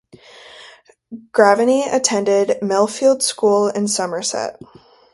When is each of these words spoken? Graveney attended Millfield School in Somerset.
Graveney 1.31 1.83
attended 1.85 2.57
Millfield 2.63 3.21
School 3.21 3.67
in 3.67 3.87
Somerset. 3.87 4.59